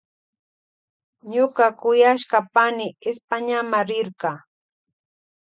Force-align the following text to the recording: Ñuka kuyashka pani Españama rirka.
Ñuka 1.31 1.65
kuyashka 1.79 2.37
pani 2.53 2.87
Españama 3.09 3.79
rirka. 3.89 4.31